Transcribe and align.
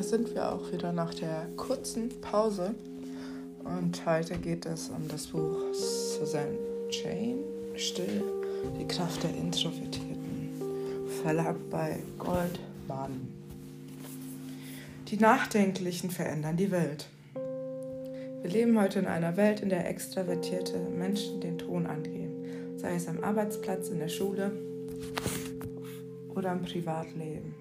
da 0.00 0.04
sind 0.04 0.34
wir 0.34 0.50
auch 0.50 0.72
wieder 0.72 0.92
nach 0.92 1.12
der 1.12 1.46
kurzen 1.58 2.08
Pause. 2.22 2.74
Und 3.64 4.06
heute 4.06 4.38
geht 4.38 4.64
es 4.64 4.88
um 4.88 5.06
das 5.08 5.26
Buch 5.26 5.74
Susan 5.74 6.56
Jane, 6.88 7.40
Still, 7.76 8.22
die 8.78 8.88
Kraft 8.88 9.22
der 9.22 9.30
Introvertierten, 9.36 10.48
Verlag 11.22 11.56
bei 11.68 11.98
Goldman. 12.18 13.28
Die 15.08 15.18
Nachdenklichen 15.18 16.10
verändern 16.10 16.56
die 16.56 16.70
Welt. 16.70 17.06
Wir 18.40 18.50
leben 18.50 18.80
heute 18.80 19.00
in 19.00 19.06
einer 19.06 19.36
Welt, 19.36 19.60
in 19.60 19.68
der 19.68 19.86
extravertierte 19.86 20.78
Menschen 20.78 21.42
den 21.42 21.58
Ton 21.58 21.86
angeben, 21.86 22.78
sei 22.78 22.94
es 22.94 23.06
am 23.06 23.22
Arbeitsplatz, 23.22 23.90
in 23.90 23.98
der 23.98 24.08
Schule 24.08 24.50
oder 26.34 26.52
im 26.52 26.62
Privatleben. 26.62 27.59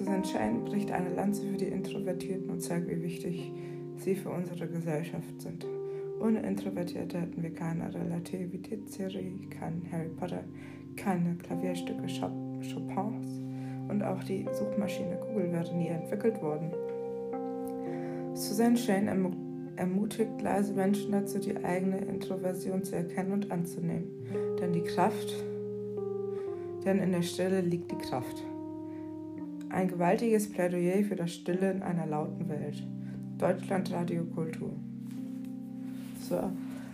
Susan 0.00 0.24
Shane 0.24 0.64
bricht 0.64 0.90
eine 0.92 1.14
Lanze 1.14 1.42
für 1.42 1.58
die 1.58 1.66
Introvertierten 1.66 2.48
und 2.48 2.60
zeigt, 2.60 2.88
wie 2.88 3.02
wichtig 3.02 3.52
sie 3.98 4.14
für 4.14 4.30
unsere 4.30 4.66
Gesellschaft 4.66 5.42
sind. 5.42 5.66
Ohne 6.22 6.40
Introvertierte 6.40 7.20
hätten 7.20 7.42
wir 7.42 7.52
keine 7.52 7.92
Relativitätstheorie, 7.92 9.46
keinen 9.50 9.86
Harry 9.92 10.08
Potter, 10.08 10.44
keine 10.96 11.34
Klavierstücke 11.34 12.06
Chopins 12.06 13.42
und 13.88 14.02
auch 14.02 14.24
die 14.24 14.46
Suchmaschine 14.50 15.18
Google 15.20 15.52
wäre 15.52 15.76
nie 15.76 15.88
entwickelt 15.88 16.40
worden. 16.40 16.70
Susan 18.32 18.78
Shane 18.78 19.34
ermutigt 19.76 20.40
leise 20.40 20.72
Menschen 20.72 21.12
dazu, 21.12 21.38
die 21.40 21.62
eigene 21.62 21.98
Introversion 21.98 22.84
zu 22.84 22.96
erkennen 22.96 23.32
und 23.32 23.52
anzunehmen. 23.52 24.08
Denn 24.58 24.72
die 24.72 24.84
Kraft, 24.84 25.44
denn 26.86 27.00
in 27.00 27.12
der 27.12 27.22
Stille 27.22 27.60
liegt 27.60 27.90
die 27.92 27.98
Kraft. 27.98 28.42
Ein 29.70 29.86
gewaltiges 29.86 30.50
Plädoyer 30.50 31.04
für 31.04 31.14
das 31.14 31.32
Stille 31.32 31.70
in 31.70 31.82
einer 31.82 32.06
lauten 32.06 32.48
Welt. 32.48 32.82
Deutschland 33.38 33.90
Radiokultur. 33.92 34.72
So, 36.28 36.50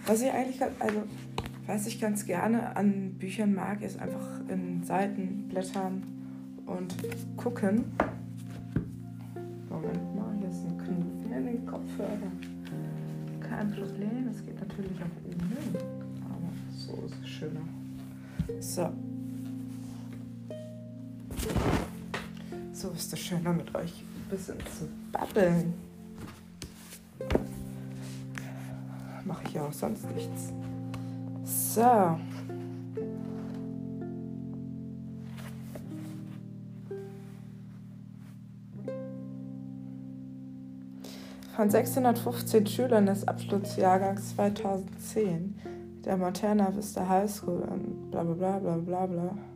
was 0.06 0.22
ich 0.22 0.30
eigentlich, 0.30 0.62
also, 0.62 1.02
was 1.66 1.86
ich 1.86 2.00
ganz 2.00 2.26
gerne 2.26 2.76
an 2.76 3.14
Büchern 3.18 3.54
mag, 3.54 3.82
ist 3.82 3.98
einfach 3.98 4.40
in 4.48 4.84
Seiten 4.84 5.48
blättern 5.48 6.02
und 6.66 6.94
gucken. 7.36 7.84
Moment 9.70 10.14
mal, 10.14 10.36
hier 10.38 10.48
ist 10.48 10.64
ein 10.66 10.78
Knopf 10.78 11.36
in 11.36 11.46
den 11.46 11.66
Kopfhörer. 11.66 12.30
Kein 13.40 13.70
Problem, 13.70 14.28
es 14.30 14.44
geht 14.44 14.60
natürlich 14.60 15.00
auch 15.00 15.16
ohne, 15.24 15.82
aber 16.24 16.52
so 16.70 17.06
ist 17.06 17.16
es 17.22 17.28
schöner. 17.28 17.60
So. 18.60 18.90
So 22.76 22.90
ist 22.90 23.10
es 23.10 23.20
schöner 23.20 23.54
mit 23.54 23.74
euch 23.74 23.90
ein 24.02 24.28
bisschen 24.28 24.58
zu 24.58 24.86
babbeln. 25.10 25.72
Mache 29.24 29.44
ich 29.46 29.54
ja 29.54 29.62
auch 29.62 29.72
sonst 29.72 30.04
nichts. 30.14 30.52
So. 31.42 32.18
Von 41.56 41.70
615 41.70 42.66
Schülern 42.66 43.06
des 43.06 43.26
Abschlussjahrgangs 43.26 44.36
2010 44.36 45.58
der 46.04 46.18
Montana 46.18 46.76
Vista 46.76 47.08
High 47.08 47.30
School 47.30 47.62
und 47.62 48.10
bla 48.10 48.22
bla 48.22 48.34
bla 48.34 48.58
bla 48.58 48.76
bla 48.76 49.06
bla 49.06 49.55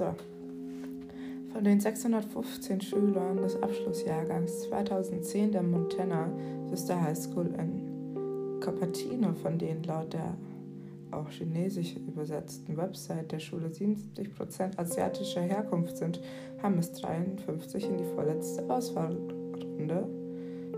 So. 0.00 0.14
Von 1.52 1.62
den 1.62 1.78
615 1.78 2.80
Schülern 2.80 3.36
des 3.36 3.62
Abschlussjahrgangs 3.62 4.62
2010 4.62 5.52
der 5.52 5.62
Montana 5.62 6.32
Vista 6.70 6.98
High 6.98 7.18
School 7.18 7.48
in 7.58 8.60
Cupertino, 8.60 9.34
von 9.34 9.58
denen 9.58 9.82
laut 9.82 10.14
der 10.14 10.38
auch 11.10 11.28
chinesisch 11.28 11.96
übersetzten 11.96 12.78
Website 12.78 13.30
der 13.30 13.40
Schule 13.40 13.66
77% 13.66 14.78
asiatischer 14.78 15.42
Herkunft 15.42 15.98
sind, 15.98 16.22
haben 16.62 16.78
es 16.78 16.92
53 16.92 17.84
in 17.84 17.98
die 17.98 18.14
vorletzte 18.14 18.62
Auswahlrunde 18.70 20.08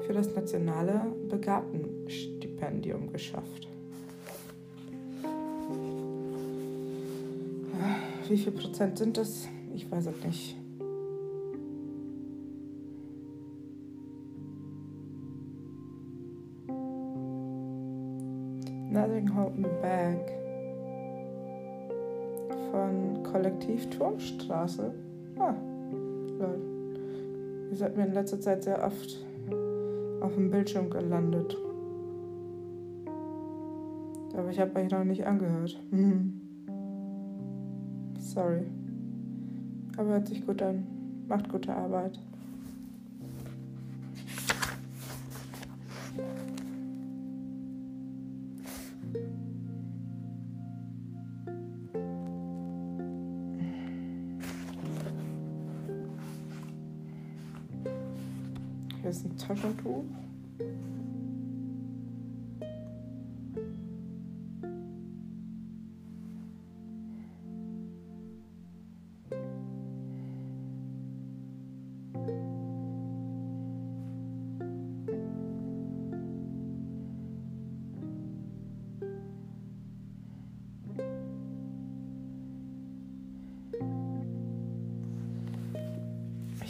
für 0.04 0.14
das 0.14 0.34
nationale 0.34 1.00
Begabtenstipendium 1.28 3.12
geschafft. 3.12 3.71
Wie 8.32 8.38
viel 8.38 8.52
Prozent 8.52 8.96
sind 8.96 9.18
das? 9.18 9.46
Ich 9.74 9.90
weiß 9.92 10.06
es 10.06 10.24
nicht. 10.24 10.56
Nothing 18.90 19.36
Hold 19.36 19.58
Me 19.58 19.68
Back 19.82 20.32
von 22.70 23.22
Kollektiv 23.22 23.90
Turmstraße. 23.90 24.94
Ah, 25.38 25.54
lol. 26.38 26.58
Ihr 27.70 27.76
seid 27.76 27.98
mir 27.98 28.06
in 28.06 28.14
letzter 28.14 28.40
Zeit 28.40 28.64
sehr 28.64 28.82
oft 28.82 29.26
auf 30.22 30.34
dem 30.36 30.50
Bildschirm 30.50 30.88
gelandet. 30.88 31.54
Aber 34.34 34.48
ich 34.48 34.58
habe 34.58 34.80
euch 34.80 34.90
noch 34.90 35.04
nicht 35.04 35.26
angehört. 35.26 35.78
Sorry. 38.32 38.62
Aber 39.98 40.08
hört 40.08 40.28
sich 40.28 40.46
gut 40.46 40.62
an. 40.62 40.86
Macht 41.28 41.50
gute 41.50 41.74
Arbeit. 41.74 42.18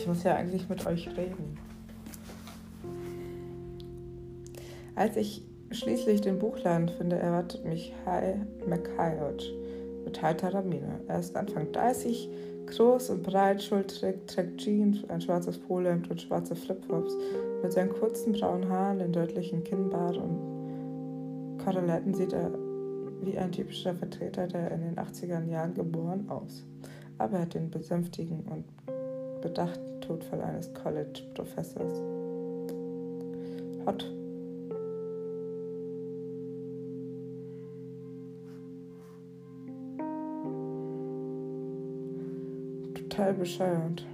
Ich 0.02 0.08
muss 0.08 0.24
ja 0.24 0.34
eigentlich 0.34 0.68
mit 0.68 0.84
euch 0.84 1.08
reden. 1.16 1.56
Als 4.96 5.16
ich 5.16 5.44
schließlich 5.70 6.22
den 6.22 6.40
Buchladen 6.40 6.88
finde, 6.88 7.14
erwartet 7.14 7.64
mich 7.64 7.94
Hai 8.04 8.34
McHayot 8.66 9.44
mit 10.04 10.20
heiterer 10.20 10.62
Miene. 10.62 10.98
Er 11.06 11.20
ist 11.20 11.36
Anfang 11.36 11.70
30, 11.70 12.28
groß 12.66 13.10
und 13.10 13.22
breit, 13.22 13.62
schultrig, 13.62 14.26
trägt 14.26 14.58
Jeans, 14.58 15.08
ein 15.08 15.20
schwarzes 15.20 15.56
Polohemd 15.56 16.10
und 16.10 16.20
schwarze 16.20 16.56
Flipflops. 16.56 17.14
Mit 17.62 17.72
seinen 17.72 17.91
kurzen 17.91 18.32
braunen 18.32 18.68
Haaren, 18.68 18.98
den 18.98 19.12
deutlichen 19.12 19.62
Kinnbart 19.62 20.16
und 20.16 21.59
Korreletten 21.65 22.12
sieht 22.12 22.32
er 22.32 22.50
wie 23.22 23.38
ein 23.38 23.53
typischer 23.53 23.94
Vertreter 23.94 24.48
der 24.48 24.72
in 24.72 24.80
den 24.80 24.97
80er 24.97 25.48
Jahren 25.48 25.74
geboren 25.74 26.28
aus. 26.28 26.65
Aber 27.18 27.34
er 27.34 27.42
hat 27.42 27.54
den 27.54 27.71
besänftigen 27.71 28.41
und 28.50 28.65
bedachten 29.41 29.91
Todfall 30.03 30.43
eines 30.43 30.72
College-Professors. 30.75 31.95
Hot. 33.87 34.04
Total 42.95 43.33
bescheuert. 43.34 44.04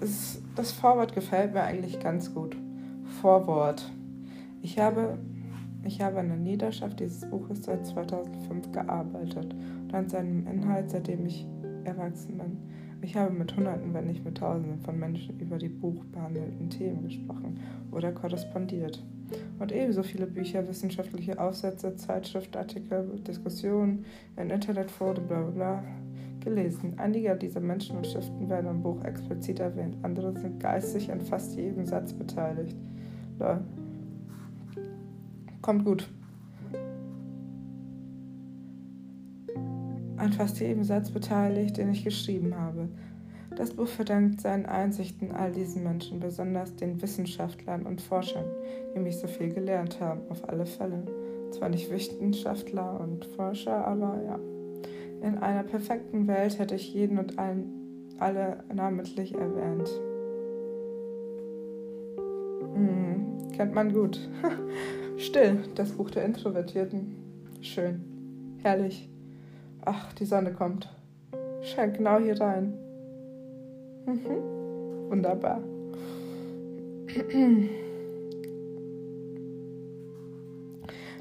Es, 0.00 0.42
das 0.56 0.72
Vorwort 0.72 1.14
gefällt 1.14 1.52
mir 1.54 1.62
eigentlich 1.62 2.00
ganz 2.00 2.32
gut. 2.32 2.56
Vorwort. 3.20 3.90
Ich 4.62 4.78
habe, 4.78 5.18
ich 5.84 6.00
habe 6.00 6.20
an 6.20 6.28
der 6.28 6.36
Niederschaft 6.36 7.00
dieses 7.00 7.28
Buches 7.28 7.64
seit 7.64 7.86
2005 7.86 8.72
gearbeitet 8.72 9.54
und 9.82 9.94
an 9.94 10.08
seinem 10.08 10.46
Inhalt, 10.46 10.90
seitdem 10.90 11.26
ich 11.26 11.46
erwachsen 11.84 12.38
bin. 12.38 12.58
Ich 13.02 13.16
habe 13.16 13.32
mit 13.32 13.56
Hunderten, 13.56 13.92
wenn 13.94 14.06
nicht 14.06 14.24
mit 14.24 14.38
Tausenden 14.38 14.78
von 14.80 14.98
Menschen 14.98 15.38
über 15.40 15.58
die 15.58 15.68
buchbehandelten 15.68 16.70
Themen 16.70 17.02
gesprochen 17.02 17.58
oder 17.90 18.12
korrespondiert. 18.12 19.02
Und 19.58 19.72
ebenso 19.72 20.04
viele 20.04 20.26
Bücher, 20.26 20.68
wissenschaftliche 20.68 21.40
Aufsätze, 21.40 21.96
Zeitschriftartikel, 21.96 23.18
Diskussionen 23.26 24.04
in 24.36 24.50
Internetforen, 24.50 25.26
bla 25.26 25.40
bla 25.40 25.50
bla, 25.50 25.84
gelesen. 26.44 26.94
Einige 26.98 27.34
dieser 27.36 27.60
Menschen 27.60 27.96
und 27.96 28.06
Schriften 28.06 28.48
werden 28.48 28.70
im 28.70 28.82
Buch 28.82 29.02
explizit 29.04 29.60
erwähnt, 29.60 29.96
andere 30.02 30.38
sind 30.38 30.60
geistig 30.60 31.10
an 31.10 31.20
fast 31.20 31.56
jedem 31.56 31.86
Satz 31.86 32.12
beteiligt. 32.12 32.76
Lol. 33.38 33.60
Kommt 35.60 35.84
gut. 35.84 36.08
An 40.16 40.32
fast 40.32 40.60
jedem 40.60 40.84
Satz 40.84 41.10
beteiligt, 41.10 41.76
den 41.76 41.90
ich 41.90 42.04
geschrieben 42.04 42.54
habe. 42.56 42.88
Das 43.56 43.70
Buch 43.74 43.86
verdankt 43.86 44.40
seinen 44.40 44.66
Einsichten 44.66 45.32
all 45.32 45.52
diesen 45.52 45.82
Menschen, 45.82 46.20
besonders 46.20 46.74
den 46.76 47.02
Wissenschaftlern 47.02 47.82
und 47.82 48.00
Forschern, 48.00 48.46
die 48.94 49.00
mich 49.00 49.18
so 49.18 49.26
viel 49.26 49.52
gelernt 49.52 50.00
haben, 50.00 50.20
auf 50.30 50.48
alle 50.48 50.64
Fälle. 50.64 51.04
Zwar 51.50 51.68
nicht 51.68 51.90
Wissenschaftler 51.90 52.98
und 53.00 53.26
Forscher, 53.26 53.86
aber 53.86 54.22
ja. 54.24 54.61
In 55.22 55.38
einer 55.38 55.62
perfekten 55.62 56.26
Welt 56.26 56.58
hätte 56.58 56.74
ich 56.74 56.92
jeden 56.92 57.18
und 57.18 57.38
allen, 57.38 58.08
alle 58.18 58.64
namentlich 58.74 59.34
erwähnt. 59.34 59.88
Hm, 62.74 63.52
kennt 63.56 63.74
man 63.74 63.92
gut. 63.92 64.28
Still, 65.18 65.58
das 65.76 65.92
Buch 65.92 66.10
der 66.10 66.24
Introvertierten. 66.24 67.14
Schön. 67.60 68.00
Herrlich. 68.62 69.08
Ach, 69.84 70.12
die 70.14 70.24
Sonne 70.24 70.52
kommt. 70.52 70.88
Scheint 71.62 71.96
genau 71.96 72.18
hier 72.18 72.40
rein. 72.40 72.74
Mhm. 74.06 75.08
Wunderbar. 75.08 75.60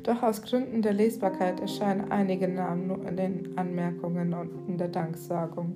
Doch 0.04 0.24
aus 0.24 0.42
Gründen 0.42 0.82
der 0.82 0.94
Lesbarkeit 0.94 1.60
erscheinen 1.60 2.12
einige 2.12 2.48
Namen 2.48 2.88
nur 2.88 3.08
in 3.08 3.18
den 3.18 3.58
Anmerkungen 3.58 4.34
und 4.34 4.68
in 4.68 4.78
der 4.78 4.88
Danksagung. 4.88 5.74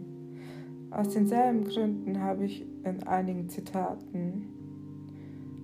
Aus 0.89 1.10
denselben 1.10 1.66
Gründen 1.66 2.19
habe 2.22 2.45
ich 2.45 2.66
in 2.83 3.04
einigen 3.04 3.50
Zitaten 3.50 4.48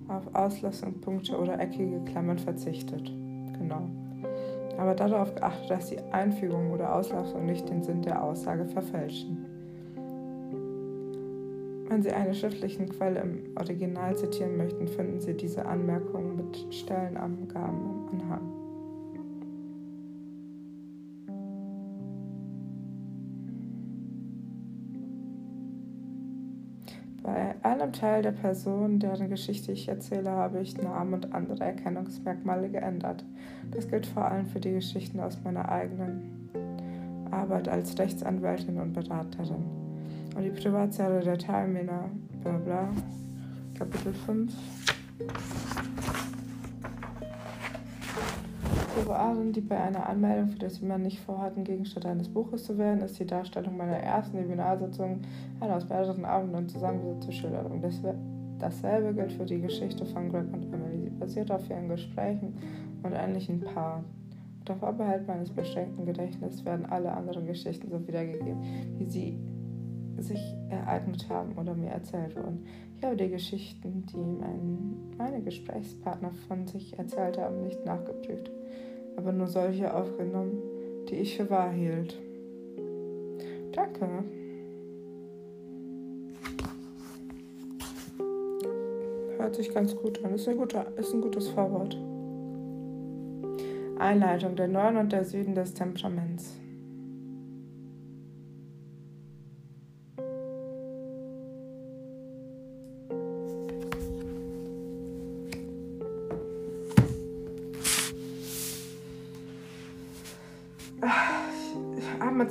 auf 0.06 0.34
Auslassungspunkte 0.34 1.36
oder 1.38 1.58
eckige 1.58 2.04
Klammern 2.04 2.38
verzichtet. 2.38 3.12
Genau. 3.58 3.88
Aber 4.78 4.94
darauf 4.94 5.34
geachtet, 5.34 5.70
dass 5.70 5.90
die 5.90 5.98
Einfügung 6.12 6.70
oder 6.70 6.94
Auslassung 6.94 7.46
nicht 7.46 7.68
den 7.68 7.82
Sinn 7.82 8.02
der 8.02 8.22
Aussage 8.22 8.66
verfälschen. 8.66 9.46
Wenn 11.88 12.02
Sie 12.02 12.10
eine 12.10 12.34
schriftliche 12.34 12.86
Quelle 12.86 13.20
im 13.20 13.42
Original 13.56 14.16
zitieren 14.16 14.56
möchten, 14.56 14.88
finden 14.88 15.20
Sie 15.20 15.34
diese 15.34 15.66
Anmerkungen 15.66 16.36
mit 16.36 16.74
Stellenangaben 16.74 18.08
im 18.10 18.20
Anhang. 18.20 18.51
Teil 27.92 28.22
der 28.22 28.32
Personen, 28.32 28.98
deren 28.98 29.28
Geschichte 29.28 29.72
ich 29.72 29.88
erzähle, 29.88 30.30
habe 30.30 30.60
ich 30.60 30.76
Namen 30.76 31.14
und 31.14 31.34
andere 31.34 31.64
Erkennungsmerkmale 31.64 32.68
geändert. 32.68 33.24
Das 33.70 33.88
gilt 33.88 34.06
vor 34.06 34.24
allem 34.24 34.46
für 34.46 34.60
die 34.60 34.72
Geschichten 34.72 35.20
aus 35.20 35.38
meiner 35.44 35.68
eigenen 35.68 36.50
Arbeit 37.30 37.68
als 37.68 37.98
Rechtsanwältin 37.98 38.78
und 38.78 38.92
Beraterin 38.92 39.64
und 40.36 40.42
die 40.42 40.50
Privatsphäre 40.50 41.20
der 41.20 41.38
Teilnehmer, 41.38 42.10
bla 42.42 42.52
bla. 42.58 42.88
Kapitel 43.74 44.12
5. 44.12 44.52
Bewahren, 48.94 49.52
die 49.52 49.60
bei 49.60 49.80
einer 49.80 50.06
Anmeldung 50.08 50.48
für 50.48 50.58
das 50.58 50.80
jemand 50.80 51.04
nicht 51.04 51.20
vorhatten, 51.20 51.64
Gegenstand 51.64 52.06
eines 52.06 52.28
Buches 52.28 52.64
zu 52.64 52.76
werden, 52.76 53.00
ist 53.00 53.18
die 53.18 53.26
Darstellung 53.26 53.76
meiner 53.76 53.96
ersten 53.96 54.36
Seminarsitzung 54.36 55.20
eine 55.60 55.76
aus 55.76 55.88
mehreren 55.88 56.24
Abenden 56.24 56.68
zusammengesetzte 56.68 57.32
Schilderung. 57.32 57.82
Dasselbe 58.58 59.14
gilt 59.14 59.32
für 59.32 59.44
die 59.44 59.60
Geschichte 59.60 60.04
von 60.06 60.28
Greg 60.30 60.52
und 60.52 60.72
Emily. 60.72 61.04
Sie 61.04 61.10
basiert 61.10 61.50
auf 61.50 61.68
ihren 61.70 61.88
Gesprächen 61.88 62.54
und 63.02 63.12
ähnlichen 63.12 63.60
Paaren. 63.60 64.04
Unter 64.60 64.76
Vorbehalt 64.76 65.26
meines 65.26 65.50
beschränkten 65.50 66.06
Gedächtnisses 66.06 66.64
werden 66.64 66.86
alle 66.86 67.12
anderen 67.12 67.46
Geschichten 67.46 67.90
so 67.90 68.06
wiedergegeben, 68.06 68.62
wie 68.98 69.06
sie 69.06 69.38
sich 70.22 70.54
ereignet 70.70 71.28
haben 71.28 71.56
oder 71.58 71.74
mir 71.74 71.90
erzählt 71.90 72.36
wurden. 72.36 72.66
Ich 72.96 73.04
habe 73.04 73.16
die 73.16 73.28
Geschichten, 73.28 74.06
die 74.06 74.16
mein, 74.16 74.96
meine 75.18 75.42
Gesprächspartner 75.42 76.32
von 76.46 76.66
sich 76.66 76.98
erzählt 76.98 77.38
haben, 77.38 77.62
nicht 77.64 77.84
nachgeprüft, 77.84 78.50
aber 79.16 79.32
nur 79.32 79.48
solche 79.48 79.92
aufgenommen, 79.92 80.58
die 81.08 81.16
ich 81.16 81.36
für 81.36 81.50
wahr 81.50 81.70
hielt. 81.70 82.16
Danke. 83.72 84.06
Hört 89.38 89.56
sich 89.56 89.74
ganz 89.74 89.96
gut 89.96 90.24
an. 90.24 90.34
Ist, 90.34 90.48
ein 90.48 90.56
guter, 90.56 90.86
ist 90.96 91.12
ein 91.12 91.20
gutes 91.20 91.48
Vorwort. 91.48 91.96
Einleitung 93.98 94.56
der 94.56 94.68
Norden 94.68 94.96
und 94.96 95.12
der 95.12 95.24
Süden 95.24 95.54
des 95.54 95.74
Temperaments. 95.74 96.61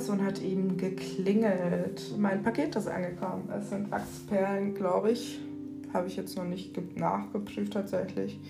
Amazon 0.02 0.26
hat 0.26 0.42
eben 0.42 0.76
geklingelt. 0.76 2.18
Mein 2.18 2.42
Paket 2.42 2.74
ist 2.74 2.88
angekommen. 2.88 3.48
Es 3.56 3.70
sind 3.70 3.88
Wachsperlen, 3.92 4.74
glaube 4.74 5.12
ich. 5.12 5.38
Habe 5.92 6.08
ich 6.08 6.16
jetzt 6.16 6.36
noch 6.36 6.42
nicht 6.42 6.76
nachgeprüft 6.98 7.72
tatsächlich. 7.72 8.40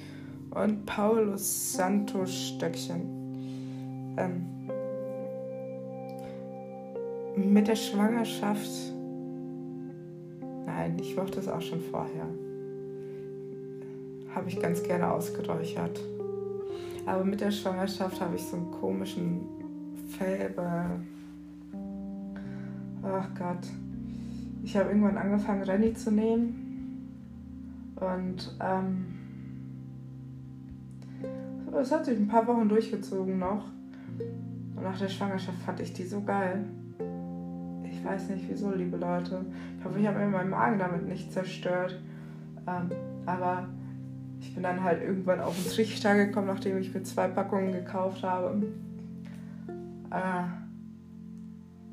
Und 0.49 0.87
Paulus 0.87 1.75
Santos 1.75 2.35
Stöckchen. 2.35 3.03
Ähm, 4.17 4.47
mit 7.37 7.69
der 7.69 7.77
Schwangerschaft. 7.77 8.71
Nein, 10.65 10.97
ich 10.99 11.15
mochte 11.17 11.39
es 11.39 11.49
auch 11.49 11.61
schon 11.61 11.83
vorher. 11.83 12.29
Habe 14.35 14.49
ich 14.49 14.59
ganz 14.59 14.83
gerne 14.83 15.13
ausgeräuchert. 15.13 16.01
Aber 17.05 17.25
mit 17.25 17.43
der 17.43 17.51
Schwangerschaft 17.51 18.23
habe 18.23 18.37
ich 18.37 18.43
so 18.43 18.57
einen 18.57 18.71
komischen 18.71 19.43
Fäber 20.17 21.03
ach 23.03 23.29
Gott, 23.39 23.69
ich 24.63 24.77
habe 24.77 24.91
irgendwann 24.91 25.19
angefangen, 25.19 25.63
Renny 25.63 25.93
zu 25.95 26.11
nehmen. 26.11 26.63
Und 27.97 28.57
ähm, 28.61 29.07
es 31.81 31.93
hat 31.93 32.05
sich 32.05 32.19
ein 32.19 32.29
paar 32.29 32.47
Wochen 32.47 32.69
durchgezogen 32.69 33.39
noch. 33.39 33.65
Und 34.77 34.83
nach 34.83 34.99
der 34.99 35.09
Schwangerschaft 35.09 35.59
fand 35.59 35.81
ich 35.81 35.93
die 35.93 36.05
so 36.05 36.21
geil. 36.23 36.65
Ich 37.85 38.05
weiß 38.05 38.31
nicht 38.31 38.49
wieso, 38.49 38.73
liebe 38.73 38.97
Leute. 38.97 39.45
Ich 39.79 39.85
hoffe, 39.85 39.99
ich 39.99 40.07
habe 40.07 40.19
mir 40.19 40.29
meinen 40.29 40.51
Magen 40.51 40.79
damit 40.79 41.09
nicht 41.09 41.33
zerstört. 41.33 42.01
Ähm, 42.67 42.91
aber 43.27 43.69
ich 44.41 44.55
bin 44.55 44.63
dann 44.63 44.83
halt 44.83 45.03
irgendwann 45.03 45.41
auf 45.41 45.57
den 45.57 45.71
Trichter 45.71 46.17
gekommen, 46.17 46.49
nachdem 46.49 46.79
ich 46.79 46.93
mir 46.93 47.03
zwei 47.05 47.29
Packungen 47.29 47.73
gekauft 47.73 48.23
habe. 48.23 48.63
Äh, 50.11 50.62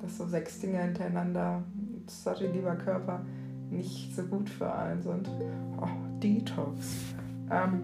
dass 0.02 0.18
so 0.18 0.26
sechs 0.26 0.60
Dinge 0.60 0.80
hintereinander, 0.80 1.64
sorry 2.08 2.48
lieber 2.48 2.76
Körper, 2.76 3.22
nicht 3.70 4.16
so 4.16 4.24
gut 4.24 4.50
für 4.50 4.74
einen 4.74 5.02
sind. 5.02 5.30
Oh, 5.80 5.88
Detox. 6.22 7.14
Ähm, 7.52 7.82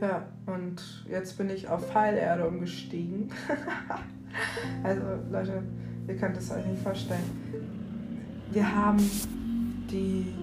ja, 0.00 0.26
und 0.46 1.06
jetzt 1.08 1.38
bin 1.38 1.50
ich 1.50 1.68
auf 1.68 1.90
Pfeilerde 1.90 2.46
umgestiegen. 2.46 3.30
also 4.82 5.02
Leute, 5.30 5.62
ihr 6.08 6.16
könnt 6.16 6.36
es 6.36 6.50
euch 6.50 6.66
nicht 6.66 6.82
vorstellen. 6.82 7.22
Wir 8.52 8.74
haben 8.74 8.98
die 9.90 10.34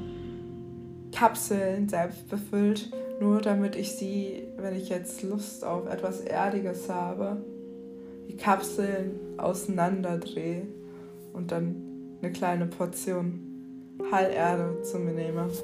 Kapseln 1.11 1.89
selbst 1.89 2.29
befüllt 2.29 2.91
nur 3.19 3.41
damit 3.41 3.75
ich 3.75 3.91
sie, 3.93 4.46
wenn 4.57 4.75
ich 4.75 4.89
jetzt 4.89 5.21
Lust 5.23 5.63
auf 5.63 5.87
etwas 5.87 6.21
Erdiges 6.21 6.89
habe, 6.89 7.37
die 8.27 8.35
Kapseln 8.35 9.19
auseinanderdrehe 9.37 10.67
und 11.33 11.51
dann 11.51 12.17
eine 12.21 12.31
kleine 12.31 12.65
Portion 12.65 13.47
Heilerde 14.11 14.81
zu 14.81 14.99
mir 14.99 15.13
nehme. 15.13 15.49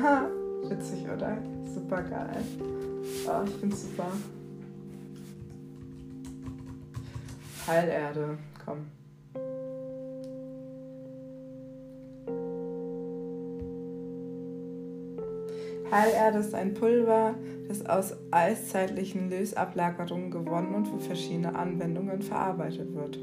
Ha, 0.00 0.28
witzig, 0.68 1.04
oder? 1.04 1.38
Super 1.72 2.02
geil. 2.02 2.42
Oh, 3.28 3.44
ich 3.46 3.54
finde 3.60 3.76
super. 3.76 4.10
Heilerde, 7.68 8.38
komm. 8.64 8.86
Heilerde 15.94 16.38
ist 16.38 16.56
ein 16.56 16.74
Pulver, 16.74 17.36
das 17.68 17.86
aus 17.86 18.16
eiszeitlichen 18.32 19.30
Lösablagerungen 19.30 20.32
gewonnen 20.32 20.74
und 20.74 20.88
für 20.88 20.98
verschiedene 20.98 21.54
Anwendungen 21.54 22.20
verarbeitet 22.20 22.92
wird. 22.96 23.20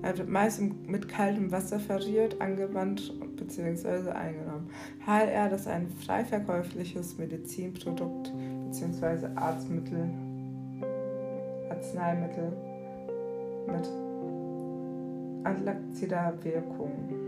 Er 0.00 0.16
wird 0.16 0.28
meist 0.28 0.62
mit 0.86 1.08
kaltem 1.08 1.50
Wasser 1.50 1.80
verriert, 1.80 2.40
angewandt 2.40 3.12
bzw. 3.34 4.10
eingenommen. 4.10 4.70
Heilerde 5.04 5.56
ist 5.56 5.66
ein 5.66 5.90
frei 5.90 6.24
verkäufliches 6.24 7.18
Medizinprodukt 7.18 8.32
bzw. 8.66 9.26
Arztmittel, 9.34 10.10
Arzneimittel 11.70 12.52
mit 13.66 13.90
antioxidaler 15.44 16.44
Wirkung. 16.44 17.19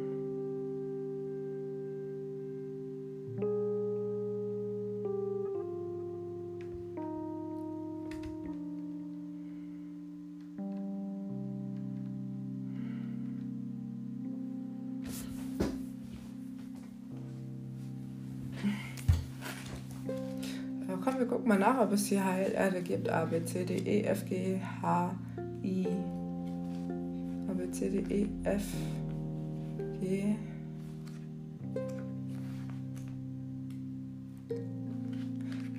Wir 21.23 21.29
gucken 21.29 21.49
mal 21.49 21.59
nach, 21.59 21.79
ob 21.79 21.93
es 21.93 22.07
hier 22.07 22.25
Heilerde 22.25 22.83
gibt. 22.83 23.09
A, 23.09 23.25
B, 23.25 23.45
C, 23.45 23.65
D, 23.65 23.77
E, 23.77 24.03
F, 24.03 24.25
G, 24.27 24.61
H, 24.83 25.15
I. 25.63 25.87
A, 27.49 27.53
B, 27.53 27.71
C, 27.71 27.91
D, 27.91 27.99
E, 28.13 28.29
F, 28.43 28.65
G. 30.01 30.37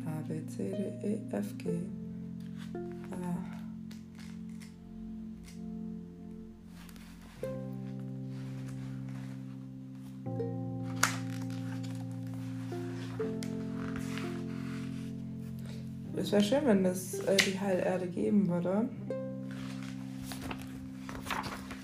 A, 0.05 0.21
B, 0.29 0.47
C, 0.47 0.71
D, 0.71 1.07
E, 1.07 1.19
F, 1.31 1.57
G. 1.57 1.69
A. 3.11 3.42
wäre 16.33 16.43
schön, 16.43 16.65
wenn 16.65 16.83
es 16.85 17.19
äh, 17.25 17.37
die 17.37 17.59
Heilerde 17.59 18.07
geben 18.07 18.47
würde. 18.49 18.89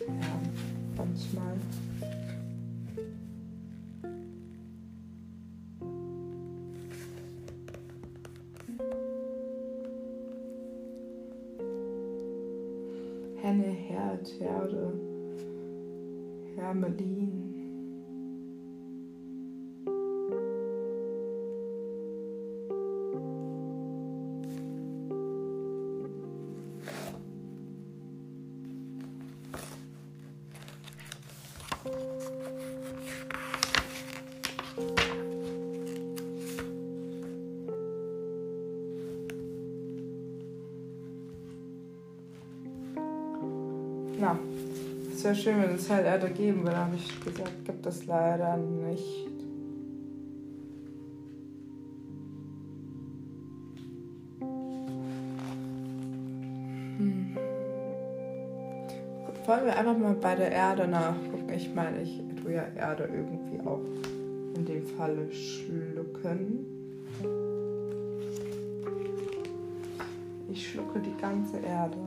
Ja, 0.08 0.42
manchmal. 0.98 1.54
Henne, 13.40 13.68
Herd, 13.68 14.34
Herde, 14.40 14.94
Hermelin. 16.56 17.39
Wäre 45.30 45.36
schön, 45.36 45.62
wenn 45.62 45.76
es 45.76 45.90
halt 45.90 46.06
Erde 46.06 46.30
geben 46.32 46.64
würde, 46.64 46.78
habe 46.78 46.96
ich 46.96 47.20
gesagt, 47.24 47.66
gibt 47.66 47.86
es 47.86 48.06
leider 48.08 48.58
nicht. 48.58 49.28
Hm. 56.98 57.38
Wollen 59.46 59.66
wir 59.66 59.78
einfach 59.78 59.98
mal 59.98 60.16
bei 60.16 60.36
der 60.36 60.52
Erde 60.52 60.88
nachgucken? 60.88 61.54
Ich 61.56 61.74
meine, 61.76 62.02
ich 62.02 62.20
tue 62.42 62.54
ja 62.54 62.64
Erde 62.76 63.04
irgendwie 63.04 63.60
auch 63.68 63.82
in 64.56 64.66
dem 64.66 64.84
Falle 64.98 65.32
schlucken. 65.32 66.66
Ich 70.52 70.72
schlucke 70.72 71.00
die 71.00 71.16
ganze 71.22 71.58
Erde. 71.58 71.98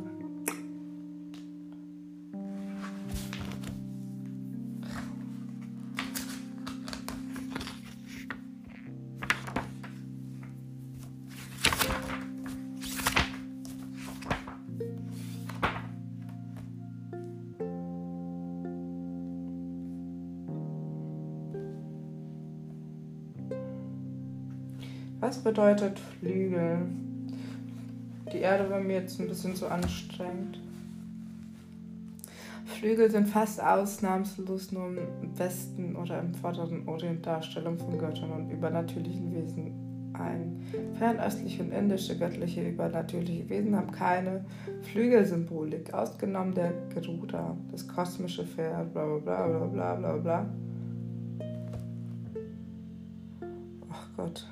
Was 25.22 25.38
bedeutet 25.38 26.00
Flügel? 26.00 26.78
Die 28.32 28.38
Erde 28.38 28.68
war 28.68 28.80
mir 28.80 29.02
jetzt 29.02 29.20
ein 29.20 29.28
bisschen 29.28 29.54
zu 29.54 29.68
anstrengend. 29.68 30.60
Flügel 32.64 33.08
sind 33.08 33.28
fast 33.28 33.62
ausnahmslos 33.62 34.72
nur 34.72 34.88
im 34.88 35.38
Westen 35.38 35.94
oder 35.94 36.18
im 36.18 36.34
vorderen 36.34 36.88
Orient 36.88 37.24
Darstellung 37.24 37.78
von 37.78 37.96
Göttern 37.98 38.32
und 38.32 38.50
übernatürlichen 38.50 39.32
Wesen 39.32 40.12
ein. 40.14 40.60
Fernöstliche 40.98 41.62
und 41.62 41.70
indische 41.70 42.18
göttliche 42.18 42.68
übernatürliche 42.68 43.48
Wesen 43.48 43.76
haben 43.76 43.92
keine 43.92 44.44
Flügelsymbolik, 44.90 45.94
ausgenommen 45.94 46.52
der 46.52 46.72
Geruda, 46.92 47.56
das 47.70 47.86
kosmische 47.86 48.44
Pferd, 48.44 48.92
bla 48.92 49.04
bla 49.18 49.46
bla 49.46 49.66
bla 49.66 49.94
bla 49.94 50.16
bla. 50.16 50.46
Ach 53.88 54.08
Gott. 54.16 54.48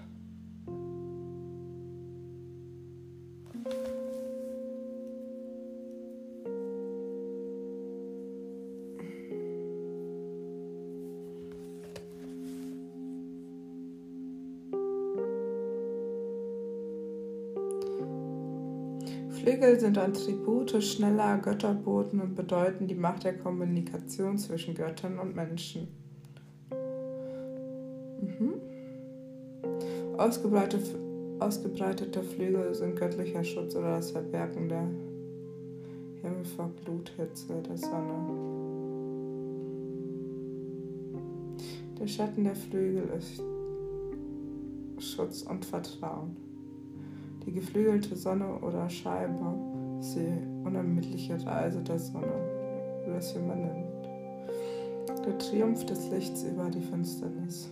Flügel 19.40 19.80
sind 19.80 19.96
Attribute 19.96 20.82
schneller 20.82 21.38
Götterboten 21.38 22.20
und 22.20 22.34
bedeuten 22.34 22.86
die 22.86 22.94
Macht 22.94 23.24
der 23.24 23.38
Kommunikation 23.38 24.36
zwischen 24.36 24.74
Göttern 24.74 25.18
und 25.18 25.34
Menschen. 25.34 25.88
Mhm. 28.20 28.60
Ausgebreitete, 30.18 30.98
ausgebreitete 31.38 32.22
Flügel 32.22 32.74
sind 32.74 32.96
göttlicher 32.96 33.42
Schutz 33.42 33.74
oder 33.74 33.96
das 33.96 34.10
Verbergen 34.10 34.68
der 34.68 34.86
Himmel 36.20 36.44
vor 36.44 36.70
Gluthitze 36.84 37.62
der 37.66 37.78
Sonne. 37.78 38.18
Der 41.98 42.06
Schatten 42.06 42.44
der 42.44 42.56
Flügel 42.56 43.08
ist 43.16 43.42
Schutz 44.98 45.42
und 45.42 45.64
Vertrauen. 45.64 46.49
Die 47.50 47.56
geflügelte 47.56 48.14
Sonne 48.14 48.60
oder 48.60 48.88
Scheibe 48.88 49.58
ist 49.98 50.14
die 50.14 50.64
unermüdliche 50.64 51.44
Reise 51.44 51.80
der 51.80 51.98
Sonne, 51.98 52.30
wie 53.04 53.10
das 53.10 53.34
man 53.34 53.62
nennt. 53.62 55.26
Der 55.26 55.36
Triumph 55.36 55.84
des 55.84 56.08
Lichts 56.10 56.44
über 56.44 56.70
die 56.70 56.80
Finsternis. 56.80 57.68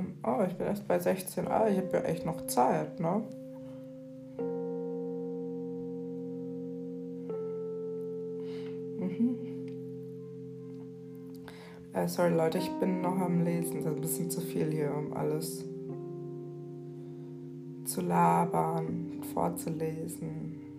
Ähm, 0.00 0.14
oh, 0.24 0.42
ich 0.46 0.54
bin 0.54 0.66
erst 0.66 0.86
bei 0.88 0.98
16. 0.98 1.48
Ah, 1.48 1.68
ich 1.68 1.78
habe 1.78 1.90
ja 1.92 2.00
echt 2.00 2.24
noch 2.24 2.46
Zeit, 2.46 3.00
ne? 3.00 3.22
Mhm. 8.98 9.36
Äh, 11.92 12.08
sorry 12.08 12.30
Leute, 12.30 12.58
ich 12.58 12.70
bin 12.78 13.00
noch 13.00 13.18
am 13.18 13.44
Lesen. 13.44 13.82
Das 13.82 13.92
ist 13.92 13.96
ein 13.96 14.00
bisschen 14.00 14.30
zu 14.30 14.40
viel 14.40 14.70
hier, 14.70 14.94
um 14.94 15.12
alles 15.12 15.64
zu 17.84 18.00
labern, 18.00 19.22
vorzulesen. 19.34 20.69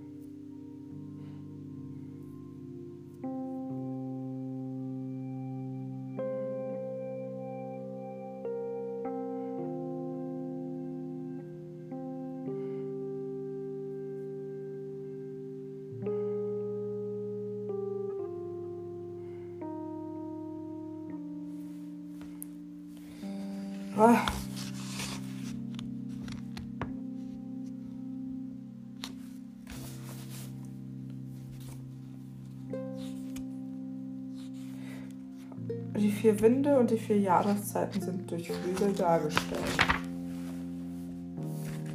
Vier 36.21 36.39
Winde 36.39 36.77
und 36.77 36.91
die 36.91 36.97
vier 36.97 37.19
Jahreszeiten 37.19 37.99
sind 37.99 38.29
durch 38.29 38.51
Flügel 38.51 38.93
dargestellt. 38.93 39.59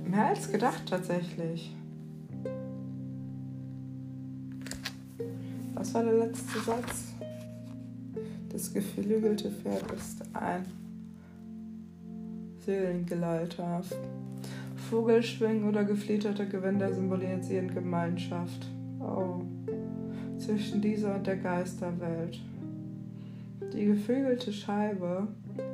Mehr 0.05 0.27
als 0.27 0.51
gedacht 0.51 0.83
tatsächlich. 0.85 1.73
Was 5.75 5.95
war 5.95 6.03
der 6.03 6.15
letzte 6.15 6.59
Satz? 6.59 7.12
Das 8.51 8.75
geflügelte 8.75 9.49
Pferd 9.49 9.93
ist 9.93 10.23
ein 10.33 10.65
Seelengeleiter. 12.65 13.83
Vogelschwingen 14.91 15.69
oder 15.69 15.85
geflitterte 15.85 16.49
Gewänder 16.49 16.93
symbolisieren 16.93 17.73
Gemeinschaft. 17.73 18.67
Oh, 18.99 19.43
zwischen 20.37 20.81
dieser 20.81 21.15
und 21.15 21.27
der 21.29 21.37
Geisterwelt. 21.37 22.41
Die 23.77 23.85
geflügelte 23.85 24.55
Scheibe 24.55 25.29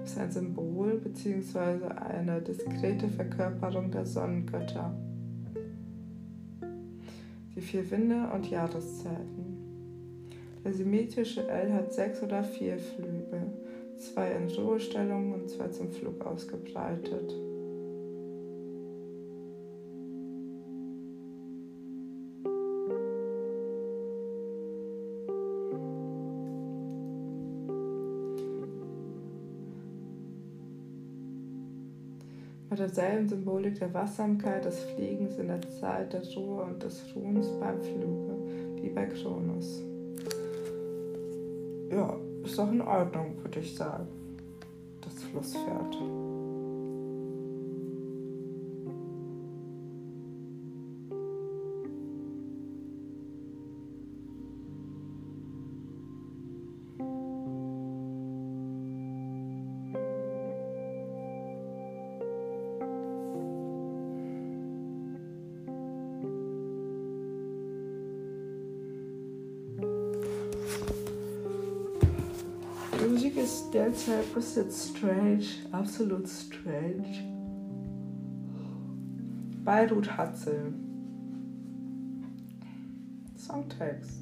ist 0.05 0.19
ein 0.19 0.33
Symbol 0.33 0.99
bzw. 0.99 1.87
eine 1.87 2.43
diskrete 2.43 3.07
Verkörperung 3.07 3.93
der 3.93 4.05
Sonnengötter. 4.05 4.93
Die 7.55 7.61
vier 7.61 7.88
Winde 7.93 8.29
und 8.35 8.51
Jahreszeiten. 8.51 9.57
Der 10.65 10.73
symmetrische 10.73 11.47
L 11.49 11.73
hat 11.73 11.93
sechs 11.93 12.21
oder 12.23 12.43
vier 12.43 12.77
Flügel 12.77 13.53
zwei 13.97 14.33
in 14.33 14.49
Ruhestellung 14.51 15.33
und 15.35 15.49
zwei 15.49 15.69
zum 15.69 15.93
Flug 15.93 16.27
ausgebreitet. 16.27 17.33
Derselben 32.83 33.29
Symbolik 33.29 33.79
der 33.79 33.95
Wachsamkeit, 33.95 34.64
des 34.64 34.81
Fliegens 34.81 35.38
in 35.38 35.49
der 35.49 35.61
Zeit 35.81 36.12
der 36.12 36.23
Ruhe 36.35 36.64
und 36.64 36.83
des 36.83 37.03
Ruhens 37.14 37.47
beim 37.61 37.81
Fluge, 37.81 38.37
wie 38.81 38.88
bei 38.88 39.07
Kronos. 39.07 39.83
Ja, 41.90 42.16
ist 42.45 42.59
doch 42.59 42.71
in 42.73 42.81
Ordnung, 42.81 43.37
würde 43.42 43.61
ich 43.61 43.77
sagen. 43.77 44.09
Das 45.01 45.14
Flusspferd. 45.25 45.97
Musik 73.73 73.87
ist 73.87 74.35
bisschen 74.35 74.71
strange, 74.71 75.47
absolut 75.73 76.29
strange. 76.29 77.25
Beirut 79.65 80.15
Hatzel. 80.15 80.75
Songtext. 83.35 84.22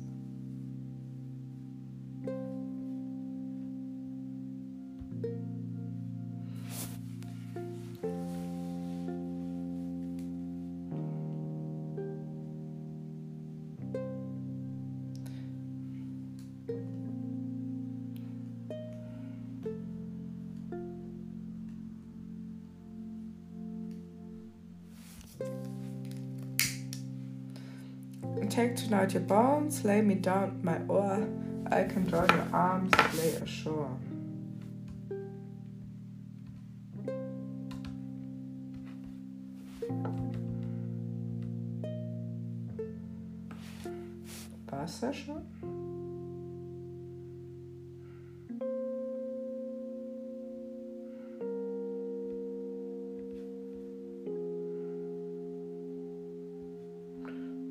Take 28.61 28.77
tonight 28.77 29.14
your 29.14 29.23
bones, 29.23 29.87
lay 29.87 30.03
me 30.03 30.16
down 30.16 30.61
my 30.62 30.83
oar. 30.87 31.27
I 31.70 31.85
can 31.85 32.05
draw 32.05 32.27
your 32.31 32.46
arms, 32.53 32.92
lay 33.16 33.33
ashore. 33.37 33.96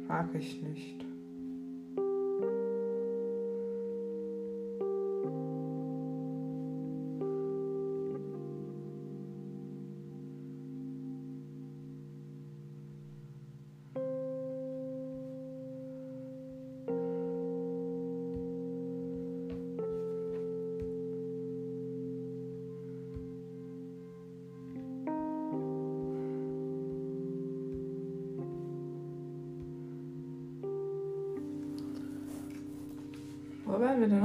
Mag 0.09 0.33
ich 0.35 0.61
nicht. 0.61 1.08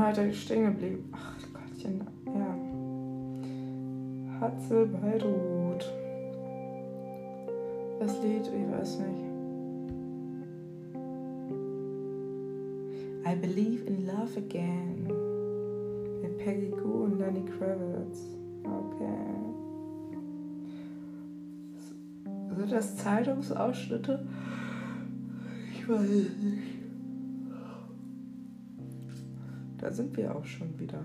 Heute 0.07 0.35
stehen 0.35 0.67
geblieben? 0.67 1.11
Ach 1.12 1.35
Gottchen, 1.55 2.07
ja. 2.27 2.59
Hatzel 4.38 4.87
Beirut. 4.87 5.90
Das 7.99 8.23
Lied, 8.23 8.43
ich 8.43 8.71
weiß 8.71 8.99
nicht. 8.99 9.25
I 13.27 13.35
Believe 13.35 13.87
in 13.87 14.07
Love 14.07 14.37
Again. 14.37 15.09
Mit 16.21 16.37
Peggy 16.37 16.69
Goo 16.69 17.05
und 17.05 17.19
Lenny 17.19 17.47
Kravitz. 17.47 18.37
Okay. 18.62 19.25
Sind 22.55 22.73
das 22.73 22.97
Zeitungsausschnitte? 22.99 24.27
Ich 25.73 25.88
weiß 25.88 26.01
nicht. 26.43 26.73
Da 29.85 29.92
sind 29.92 30.16
wir 30.16 30.35
auch 30.35 30.47
schon 30.47 30.79
wieder. 30.79 31.05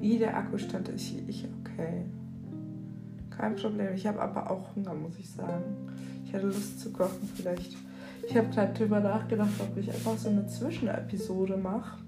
Wie 0.00 0.18
der 0.18 0.36
Akkustand 0.36 0.88
ist, 0.88 1.12
ich 1.26 1.46
okay. 1.60 2.04
Kein 3.30 3.56
Problem. 3.56 3.94
Ich 3.94 4.06
habe 4.06 4.20
aber 4.20 4.50
auch 4.50 4.74
Hunger, 4.74 4.94
muss 4.94 5.18
ich 5.18 5.28
sagen. 5.30 5.64
Ich 6.24 6.32
hatte 6.32 6.46
Lust 6.46 6.80
zu 6.80 6.90
kochen 6.90 7.28
vielleicht. 7.34 7.76
Ich 8.28 8.36
habe 8.36 8.48
gerade 8.48 8.72
drüber 8.74 9.00
nachgedacht, 9.00 9.50
ob 9.60 9.76
ich 9.76 9.92
einfach 9.92 10.16
so 10.16 10.28
eine 10.28 10.46
Zwischenepisode 10.46 11.56
mache. 11.56 11.98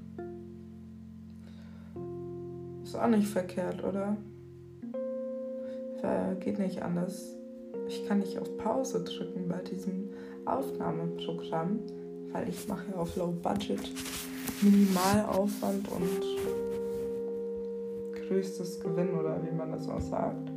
Ist 2.82 2.96
auch 2.96 3.08
nicht 3.08 3.28
verkehrt, 3.28 3.84
oder? 3.84 4.16
Geht 6.40 6.58
nicht 6.58 6.82
anders. 6.82 7.34
Ich 7.88 8.06
kann 8.06 8.20
nicht 8.20 8.38
auf 8.38 8.56
Pause 8.56 9.04
drücken 9.04 9.48
bei 9.48 9.60
diesem 9.62 10.08
Aufnahmeprogramm, 10.44 11.80
weil 12.32 12.48
ich 12.48 12.66
mache 12.68 12.84
ja 12.90 12.96
auf 12.96 13.16
Low 13.16 13.32
Budget 13.32 13.80
Minimalaufwand 14.62 15.88
und 15.90 16.37
größtes 18.28 18.80
Gewinn 18.80 19.14
oder 19.18 19.40
wie 19.44 19.54
man 19.54 19.72
das 19.72 19.88
auch 19.88 20.00
sagt. 20.00 20.50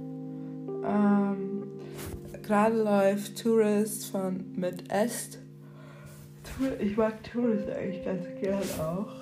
Ähm, 0.84 1.64
Gerade 2.44 2.84
läuft 2.84 3.42
Tourist 3.42 4.08
von 4.08 4.46
mit 4.56 4.92
Est. 4.92 5.40
Ich 6.80 6.98
mag 6.98 7.24
Tourist 7.24 7.70
eigentlich 7.70 8.04
ganz 8.04 8.26
gern 8.42 8.64
auch. 8.80 9.14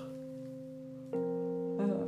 Äh. 1.80 2.08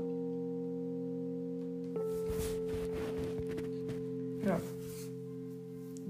Ja. 4.47 4.59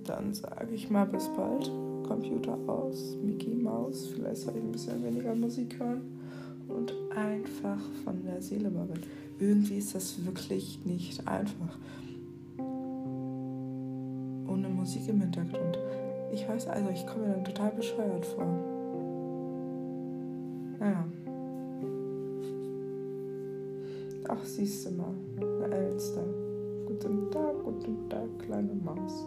Dann 0.05 0.33
sage 0.33 0.73
ich 0.73 0.89
mal 0.89 1.05
bis 1.05 1.27
bald. 1.35 1.69
Computer 2.07 2.57
aus, 2.67 3.17
Mickey 3.23 3.55
Mouse. 3.55 4.09
Vielleicht 4.13 4.41
soll 4.41 4.55
ich 4.57 4.63
ein 4.63 4.71
bisschen 4.71 5.03
weniger 5.03 5.33
Musik 5.33 5.79
hören 5.79 6.19
und 6.67 6.93
einfach 7.15 7.79
von 8.03 8.23
der 8.23 8.41
Seele 8.41 8.69
babbeln. 8.69 9.01
Irgendwie 9.41 9.79
ist 9.79 9.95
das 9.95 10.23
wirklich 10.23 10.79
nicht 10.85 11.27
einfach. 11.27 11.75
Ohne 14.47 14.69
Musik 14.69 15.07
im 15.09 15.19
Hintergrund. 15.19 15.79
Ich 16.31 16.47
weiß 16.47 16.67
also, 16.67 16.89
ich 16.91 17.07
komme 17.07 17.25
mir 17.25 17.33
dann 17.33 17.45
total 17.45 17.71
bescheuert 17.71 18.23
vor. 18.23 18.45
Naja. 20.79 21.03
Ach, 24.27 24.45
siehst 24.45 24.85
du 24.85 24.91
mal, 24.91 25.15
eine 25.37 25.73
Elster. 25.75 26.23
Guten 26.85 27.31
Tag, 27.31 27.63
guten 27.63 28.09
Tag, 28.09 28.27
kleine 28.45 28.75
Maus. 28.75 29.25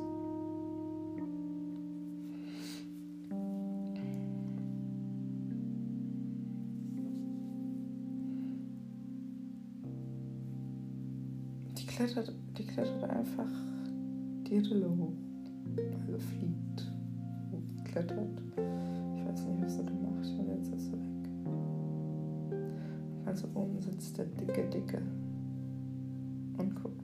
Klettert, 11.95 12.33
die 12.59 12.65
klettert 12.65 13.05
einfach 13.05 13.51
die 14.49 14.59
Rille 14.59 14.91
hoch. 14.91 15.13
Also 16.01 16.19
fliegt. 16.19 16.93
Klettert. 17.85 18.43
Ich 19.17 19.25
weiß 19.25 19.45
nicht, 19.45 19.63
was 19.63 19.77
sie 19.77 19.85
da 19.85 19.93
macht, 19.93 20.27
jetzt 20.49 20.75
ist 20.75 20.87
sie 20.87 20.93
weg. 20.93 21.31
Also 23.27 23.47
oben 23.55 23.81
sitzt 23.81 24.19
der 24.19 24.27
dicke 24.27 24.69
Dicke 24.71 25.03
und 26.59 26.75
guckt. 26.75 27.01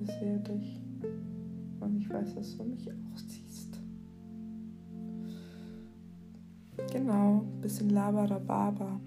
Ich 0.00 0.10
sehe 0.20 0.38
dich. 0.38 0.80
Und 1.80 1.96
ich 1.96 2.08
weiß, 2.08 2.36
dass 2.36 2.56
du 2.56 2.64
mich 2.64 2.88
auch 2.90 3.18
siehst. 3.18 3.80
Genau, 6.92 7.44
bisschen 7.60 7.90
Labarababa. 7.90 9.00